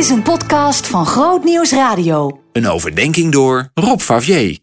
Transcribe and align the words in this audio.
is 0.00 0.10
een 0.10 0.22
podcast 0.22 0.86
van 0.86 1.06
Groot 1.06 1.44
Nieuws 1.44 1.72
Radio. 1.72 2.40
Een 2.52 2.66
overdenking 2.66 3.32
door 3.32 3.70
Rob 3.74 4.00
Favier. 4.00 4.58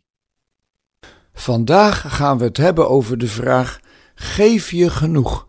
Vandaag 1.33 2.15
gaan 2.15 2.37
we 2.37 2.43
het 2.43 2.57
hebben 2.57 2.89
over 2.89 3.17
de 3.17 3.27
vraag: 3.27 3.79
geef 4.15 4.71
je 4.71 4.89
genoeg? 4.89 5.47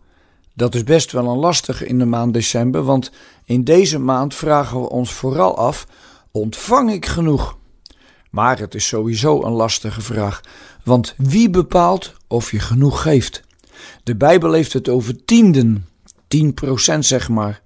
Dat 0.55 0.75
is 0.75 0.83
best 0.83 1.11
wel 1.11 1.27
een 1.27 1.37
lastige 1.37 1.85
in 1.85 1.97
de 1.97 2.05
maand 2.05 2.33
december, 2.33 2.83
want 2.83 3.11
in 3.45 3.63
deze 3.63 3.99
maand 3.99 4.35
vragen 4.35 4.81
we 4.81 4.89
ons 4.89 5.13
vooral 5.13 5.57
af: 5.57 5.87
ontvang 6.31 6.91
ik 6.91 7.05
genoeg? 7.05 7.57
Maar 8.31 8.59
het 8.59 8.75
is 8.75 8.87
sowieso 8.87 9.43
een 9.43 9.53
lastige 9.53 10.01
vraag, 10.01 10.41
want 10.83 11.13
wie 11.17 11.49
bepaalt 11.49 12.13
of 12.27 12.51
je 12.51 12.59
genoeg 12.59 13.01
geeft? 13.01 13.43
De 14.03 14.15
Bijbel 14.15 14.53
heeft 14.53 14.73
het 14.73 14.89
over 14.89 15.25
tienden, 15.25 15.87
10% 16.95 16.99
zeg 16.99 17.29
maar. 17.29 17.61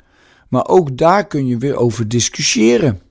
Maar 0.54 0.68
ook 0.68 0.98
daar 0.98 1.28
kun 1.28 1.48
je 1.48 1.58
weer 1.58 1.76
over 1.76 2.08
discussiëren. 2.08 3.02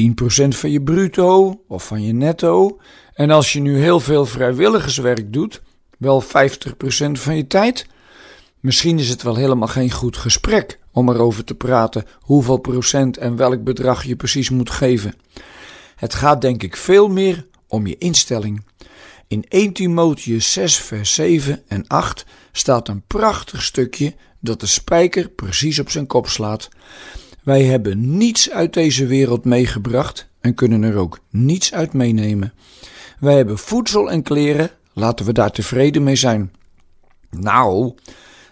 10% 0.00 0.48
van 0.48 0.70
je 0.70 0.82
bruto 0.82 1.60
of 1.68 1.86
van 1.86 2.02
je 2.02 2.12
netto. 2.12 2.80
En 3.14 3.30
als 3.30 3.52
je 3.52 3.60
nu 3.60 3.78
heel 3.78 4.00
veel 4.00 4.26
vrijwilligerswerk 4.26 5.32
doet, 5.32 5.62
wel 5.98 6.22
50% 6.22 6.26
van 7.12 7.36
je 7.36 7.46
tijd. 7.46 7.86
Misschien 8.60 8.98
is 8.98 9.08
het 9.08 9.22
wel 9.22 9.34
helemaal 9.34 9.68
geen 9.68 9.90
goed 9.90 10.16
gesprek 10.16 10.78
om 10.92 11.08
erover 11.08 11.44
te 11.44 11.54
praten 11.54 12.04
hoeveel 12.20 12.58
procent 12.58 13.16
en 13.16 13.36
welk 13.36 13.64
bedrag 13.64 14.04
je 14.04 14.16
precies 14.16 14.50
moet 14.50 14.70
geven. 14.70 15.14
Het 15.96 16.14
gaat 16.14 16.40
denk 16.40 16.62
ik 16.62 16.76
veel 16.76 17.08
meer 17.08 17.46
om 17.68 17.86
je 17.86 17.98
instelling. 17.98 18.64
In 19.28 19.44
1 19.48 19.72
Timotheus 19.72 20.52
6 20.52 20.76
vers 20.76 21.14
7 21.14 21.62
en 21.68 21.86
8 21.86 22.24
staat 22.52 22.88
een 22.88 23.02
prachtig 23.06 23.62
stukje 23.62 24.14
dat 24.40 24.60
de 24.60 24.66
spijker 24.66 25.28
precies 25.28 25.78
op 25.78 25.90
zijn 25.90 26.06
kop 26.06 26.28
slaat. 26.28 26.68
Wij 27.42 27.64
hebben 27.64 28.16
niets 28.16 28.50
uit 28.50 28.72
deze 28.72 29.06
wereld 29.06 29.44
meegebracht 29.44 30.28
en 30.40 30.54
kunnen 30.54 30.82
er 30.82 30.96
ook 30.96 31.18
niets 31.30 31.74
uit 31.74 31.92
meenemen. 31.92 32.52
Wij 33.20 33.36
hebben 33.36 33.58
voedsel 33.58 34.10
en 34.10 34.22
kleren, 34.22 34.70
laten 34.92 35.26
we 35.26 35.32
daar 35.32 35.50
tevreden 35.50 36.02
mee 36.02 36.16
zijn. 36.16 36.52
Nou, 37.30 37.94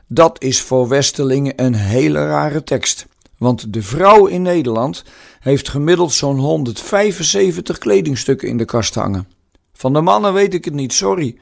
dat 0.06 0.42
is 0.42 0.61
voor 0.61 0.88
Westelingen 0.88 1.62
een 1.62 1.74
hele 1.74 2.27
rare 2.27 2.64
tekst. 2.64 3.06
Want 3.39 3.72
de 3.72 3.83
vrouw 3.83 4.27
in 4.27 4.42
Nederland 4.42 5.05
heeft 5.41 5.68
gemiddeld 5.68 6.12
zo'n 6.12 6.39
175 6.39 7.78
kledingstukken 7.78 8.48
in 8.48 8.56
de 8.56 8.64
kast 8.64 8.94
hangen. 8.94 9.28
Van 9.72 9.92
de 9.92 10.00
mannen 10.00 10.33
weet 10.33 10.55
ik 10.55 10.64
het 10.64 10.74
niet, 10.74 10.92
sorry. 10.92 11.39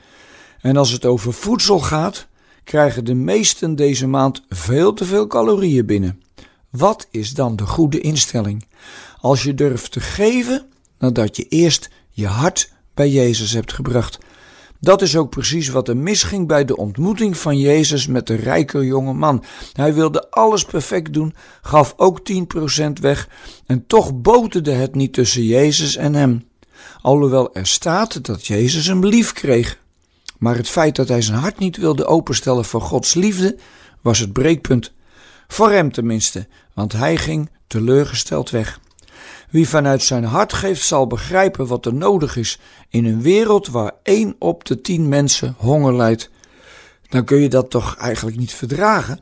En 0.60 0.76
als 0.76 0.90
het 0.90 1.04
over 1.04 1.32
voedsel 1.32 1.78
gaat, 1.78 2.26
krijgen 2.64 3.04
de 3.04 3.14
meesten 3.14 3.76
deze 3.76 4.06
maand 4.06 4.42
veel 4.48 4.92
te 4.92 5.04
veel 5.04 5.26
calorieën 5.26 5.86
binnen. 5.86 6.22
Wat 6.70 7.08
is 7.10 7.34
dan 7.34 7.56
de 7.56 7.66
goede 7.66 8.00
instelling? 8.00 8.66
Als 9.20 9.42
je 9.42 9.54
durft 9.54 9.92
te 9.92 10.00
geven 10.00 10.66
nadat 10.98 11.36
je 11.36 11.48
eerst 11.48 11.90
je 12.10 12.26
hart 12.26 12.72
bij 12.94 13.08
Jezus 13.10 13.52
hebt 13.52 13.72
gebracht. 13.72 14.18
Dat 14.80 15.02
is 15.02 15.16
ook 15.16 15.30
precies 15.30 15.68
wat 15.68 15.88
er 15.88 15.96
misging 15.96 16.46
bij 16.48 16.64
de 16.64 16.76
ontmoeting 16.76 17.36
van 17.36 17.58
Jezus 17.58 18.06
met 18.06 18.26
de 18.26 18.34
rijke 18.34 18.86
jonge 18.86 19.12
man. 19.12 19.44
Hij 19.72 19.94
wilde 19.94 20.30
alles 20.30 20.64
perfect 20.64 21.12
doen, 21.12 21.34
gaf 21.62 21.94
ook 21.96 22.20
10% 22.32 22.92
weg 23.00 23.28
en 23.66 23.86
toch 23.86 24.20
boterde 24.20 24.72
het 24.72 24.94
niet 24.94 25.12
tussen 25.12 25.44
Jezus 25.44 25.96
en 25.96 26.14
hem. 26.14 26.48
Alhoewel 27.00 27.54
er 27.54 27.66
staat 27.66 28.24
dat 28.24 28.46
Jezus 28.46 28.86
hem 28.86 29.06
lief 29.06 29.32
kreeg. 29.32 29.82
Maar 30.38 30.56
het 30.56 30.68
feit 30.68 30.96
dat 30.96 31.08
hij 31.08 31.22
zijn 31.22 31.38
hart 31.38 31.58
niet 31.58 31.76
wilde 31.76 32.06
openstellen 32.06 32.64
voor 32.64 32.80
Gods 32.80 33.14
liefde 33.14 33.56
was 34.00 34.18
het 34.18 34.32
breekpunt. 34.32 34.92
Voor 35.48 35.70
hem 35.70 35.92
tenminste, 35.92 36.46
want 36.74 36.92
hij 36.92 37.16
ging 37.16 37.50
teleurgesteld 37.66 38.50
weg. 38.50 38.80
Wie 39.50 39.68
vanuit 39.68 40.02
zijn 40.02 40.24
hart 40.24 40.52
geeft, 40.52 40.82
zal 40.82 41.06
begrijpen 41.06 41.66
wat 41.66 41.86
er 41.86 41.94
nodig 41.94 42.36
is 42.36 42.58
in 42.88 43.04
een 43.04 43.22
wereld 43.22 43.68
waar 43.68 43.92
één 44.02 44.36
op 44.38 44.64
de 44.64 44.80
tien 44.80 45.08
mensen 45.08 45.54
honger 45.58 45.96
lijdt. 45.96 46.30
Dan 47.08 47.24
kun 47.24 47.40
je 47.40 47.48
dat 47.48 47.70
toch 47.70 47.96
eigenlijk 47.96 48.36
niet 48.36 48.52
verdragen? 48.52 49.20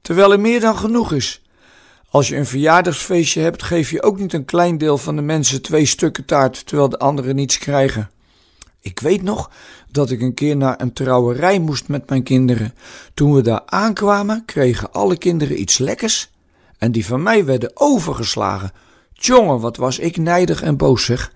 Terwijl 0.00 0.32
er 0.32 0.40
meer 0.40 0.60
dan 0.60 0.76
genoeg 0.76 1.12
is. 1.12 1.42
Als 2.08 2.28
je 2.28 2.36
een 2.36 2.46
verjaardagsfeestje 2.46 3.40
hebt, 3.40 3.62
geef 3.62 3.90
je 3.90 4.02
ook 4.02 4.18
niet 4.18 4.32
een 4.32 4.44
klein 4.44 4.78
deel 4.78 4.98
van 4.98 5.16
de 5.16 5.22
mensen 5.22 5.62
twee 5.62 5.86
stukken 5.86 6.24
taart, 6.24 6.66
terwijl 6.66 6.88
de 6.88 6.98
anderen 6.98 7.34
niets 7.34 7.58
krijgen. 7.58 8.10
Ik 8.82 9.00
weet 9.00 9.22
nog 9.22 9.50
dat 9.90 10.10
ik 10.10 10.20
een 10.20 10.34
keer 10.34 10.56
naar 10.56 10.80
een 10.80 10.92
trouwerij 10.92 11.58
moest 11.58 11.88
met 11.88 12.08
mijn 12.08 12.22
kinderen. 12.22 12.74
Toen 13.14 13.34
we 13.34 13.42
daar 13.42 13.62
aankwamen, 13.66 14.44
kregen 14.44 14.92
alle 14.92 15.16
kinderen 15.18 15.60
iets 15.60 15.78
lekkers 15.78 16.30
en 16.78 16.92
die 16.92 17.06
van 17.06 17.22
mij 17.22 17.44
werden 17.44 17.70
overgeslagen. 17.74 18.72
Tjonge, 19.14 19.58
wat 19.58 19.76
was 19.76 19.98
ik 19.98 20.16
nijdig 20.16 20.62
en 20.62 20.76
boos 20.76 21.04
zeg. 21.04 21.32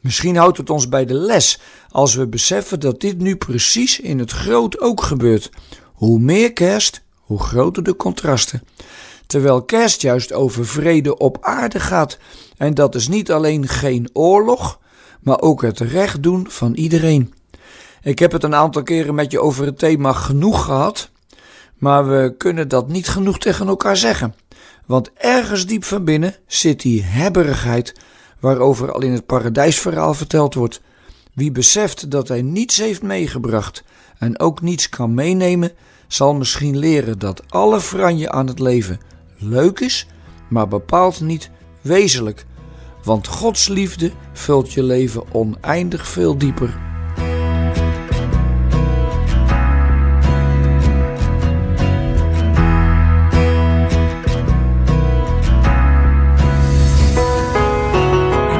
Misschien 0.00 0.36
houdt 0.36 0.56
het 0.56 0.70
ons 0.70 0.88
bij 0.88 1.04
de 1.04 1.14
les 1.14 1.60
als 1.88 2.14
we 2.14 2.26
beseffen 2.26 2.80
dat 2.80 3.00
dit 3.00 3.18
nu 3.18 3.36
precies 3.36 4.00
in 4.00 4.18
het 4.18 4.30
groot 4.30 4.80
ook 4.80 5.02
gebeurt. 5.02 5.50
Hoe 5.84 6.20
meer 6.20 6.52
kerst, 6.52 7.02
hoe 7.14 7.38
groter 7.38 7.82
de 7.82 7.96
contrasten. 7.96 8.62
Terwijl 9.26 9.62
kerst 9.62 10.02
juist 10.02 10.32
over 10.32 10.66
vrede 10.66 11.18
op 11.18 11.38
aarde 11.40 11.80
gaat. 11.80 12.18
En 12.56 12.74
dat 12.74 12.94
is 12.94 13.08
niet 13.08 13.32
alleen 13.32 13.68
geen 13.68 14.10
oorlog, 14.12 14.80
maar 15.22 15.40
ook 15.40 15.62
het 15.62 15.80
recht 15.80 16.22
doen 16.22 16.46
van 16.50 16.74
iedereen. 16.74 17.34
Ik 18.02 18.18
heb 18.18 18.32
het 18.32 18.42
een 18.42 18.54
aantal 18.54 18.82
keren 18.82 19.14
met 19.14 19.30
je 19.30 19.40
over 19.40 19.66
het 19.66 19.78
thema 19.78 20.12
genoeg 20.12 20.64
gehad, 20.64 21.10
maar 21.78 22.08
we 22.08 22.34
kunnen 22.38 22.68
dat 22.68 22.88
niet 22.88 23.08
genoeg 23.08 23.38
tegen 23.38 23.68
elkaar 23.68 23.96
zeggen. 23.96 24.34
Want 24.86 25.10
ergens 25.12 25.66
diep 25.66 25.84
van 25.84 26.04
binnen 26.04 26.36
zit 26.46 26.80
die 26.80 27.02
hebberigheid 27.02 27.94
waarover 28.40 28.92
al 28.92 29.02
in 29.02 29.12
het 29.12 29.26
paradijsverhaal 29.26 30.14
verteld 30.14 30.54
wordt. 30.54 30.80
Wie 31.32 31.52
beseft 31.52 32.10
dat 32.10 32.28
hij 32.28 32.42
niets 32.42 32.78
heeft 32.78 33.02
meegebracht 33.02 33.84
en 34.18 34.40
ook 34.40 34.60
niets 34.60 34.88
kan 34.88 35.14
meenemen, 35.14 35.72
zal 36.08 36.34
misschien 36.34 36.78
leren 36.78 37.18
dat 37.18 37.42
alle 37.48 37.80
franje 37.80 38.30
aan 38.30 38.46
het 38.46 38.58
leven 38.58 39.00
leuk 39.38 39.80
is, 39.80 40.06
maar 40.48 40.68
bepaald 40.68 41.20
niet 41.20 41.50
wezenlijk. 41.80 42.44
Want 43.02 43.26
Gods 43.26 43.68
liefde 43.68 44.10
vult 44.32 44.72
je 44.72 44.82
leven 44.82 45.22
oneindig 45.32 46.06
veel 46.06 46.38
dieper. 46.38 46.80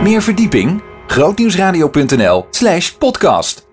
Meer 0.03 0.23
verdieping? 0.23 0.83
grootnieuwsradio.nl 1.07 2.47
slash 2.51 2.91
podcast 2.91 3.67